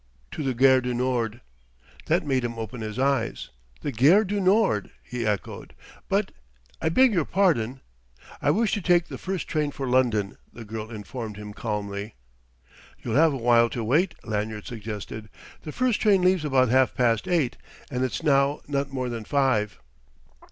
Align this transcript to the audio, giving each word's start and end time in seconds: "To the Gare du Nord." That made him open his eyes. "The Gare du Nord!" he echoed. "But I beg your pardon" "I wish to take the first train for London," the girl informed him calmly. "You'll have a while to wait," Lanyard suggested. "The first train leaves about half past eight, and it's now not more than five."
"To 0.31 0.41
the 0.41 0.55
Gare 0.55 0.81
du 0.81 0.95
Nord." 0.95 1.41
That 2.07 2.25
made 2.25 2.43
him 2.43 2.57
open 2.57 2.81
his 2.81 2.97
eyes. 2.97 3.51
"The 3.81 3.91
Gare 3.91 4.23
du 4.23 4.39
Nord!" 4.39 4.89
he 5.03 5.27
echoed. 5.27 5.75
"But 6.09 6.31
I 6.81 6.89
beg 6.89 7.13
your 7.13 7.23
pardon" 7.23 7.81
"I 8.41 8.49
wish 8.49 8.73
to 8.73 8.81
take 8.81 9.09
the 9.09 9.19
first 9.19 9.47
train 9.47 9.69
for 9.69 9.87
London," 9.87 10.37
the 10.51 10.65
girl 10.65 10.89
informed 10.89 11.37
him 11.37 11.53
calmly. 11.53 12.15
"You'll 13.03 13.13
have 13.13 13.33
a 13.33 13.37
while 13.37 13.69
to 13.69 13.83
wait," 13.83 14.15
Lanyard 14.25 14.65
suggested. 14.65 15.29
"The 15.61 15.71
first 15.71 16.01
train 16.01 16.21
leaves 16.23 16.43
about 16.43 16.69
half 16.69 16.95
past 16.95 17.27
eight, 17.27 17.57
and 17.91 18.03
it's 18.03 18.23
now 18.23 18.61
not 18.67 18.91
more 18.91 19.07
than 19.07 19.23
five." 19.23 19.77